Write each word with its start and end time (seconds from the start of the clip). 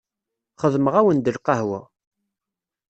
Xedmeɣ-awen-d 0.61 1.31
lqahwa. 1.35 1.81